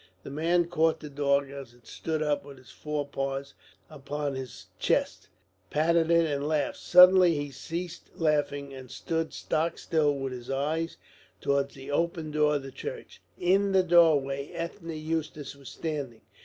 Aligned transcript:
The 0.23 0.31
man 0.31 0.65
caught 0.65 0.99
the 0.99 1.11
dog 1.11 1.51
as 1.51 1.75
it 1.75 1.85
stood 1.85 2.23
up 2.23 2.43
with 2.43 2.57
its 2.57 2.71
forepaws 2.71 3.53
upon 3.87 4.33
his 4.33 4.65
chest, 4.79 5.29
patted 5.69 6.09
it, 6.09 6.25
and 6.25 6.47
laughed. 6.47 6.77
Suddenly 6.77 7.35
he 7.35 7.51
ceased 7.51 8.09
laughing, 8.15 8.73
and 8.73 8.89
stood 8.89 9.31
stock 9.31 9.77
still 9.77 10.15
with 10.17 10.33
his 10.33 10.49
eyes 10.49 10.97
towards 11.39 11.75
the 11.75 11.91
open 11.91 12.31
door 12.31 12.55
of 12.55 12.63
the 12.63 12.71
church. 12.71 13.21
In 13.37 13.73
the 13.73 13.83
doorway 13.83 14.51
Ethne 14.53 14.89
Eustace 14.89 15.55
was 15.55 15.69
standing. 15.69 16.21